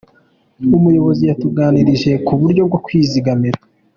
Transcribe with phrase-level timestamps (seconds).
[0.77, 3.59] umuyobozi yatuganirije kuburyo bwo kwizigamira.